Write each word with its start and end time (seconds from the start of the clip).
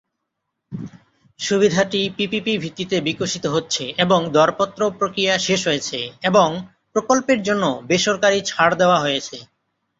সুবিধাটি 1.39 2.01
পিপিপি 2.17 2.53
ভিত্তিতে 2.57 2.97
বিকশিত 3.01 3.45
হচ্ছে 3.45 3.83
এবং 3.97 4.19
দরপত্র 4.31 4.81
প্রক্রিয়া 4.99 5.33
শেষ 5.37 5.61
হয়েছে 5.67 5.99
এবং 6.23 6.47
প্রকল্পের 6.95 7.39
জন্য 7.43 7.63
বেসরকারী 7.89 8.39
ছাড় 8.41 8.73
দেওয়া 8.75 8.97
হয়েছে। 8.99 9.37